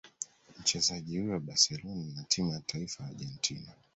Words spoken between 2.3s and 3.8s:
ya taifa ya Argentina